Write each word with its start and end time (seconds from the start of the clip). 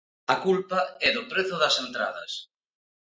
A 0.33 0.35
culpa 0.45 0.79
é 1.07 1.09
do 1.17 1.23
prezo 1.31 1.55
das 1.61 1.75
entradas. 1.85 2.31